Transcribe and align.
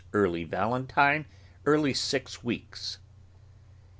(Early 0.13 0.45
Valentine. 0.45 1.27
(Early 1.67 1.93
Six 1.93 2.43
Weeks. 2.43 2.97